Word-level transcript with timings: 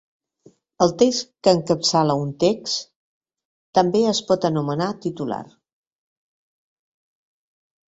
El 0.85 0.93
text 1.01 1.29
que 1.47 1.53
encapçala 1.57 2.15
un 2.23 2.33
text 2.45 2.89
també 3.81 4.03
es 4.15 4.25
pot 4.33 4.51
anomenar 4.53 4.91
titular. 5.09 5.43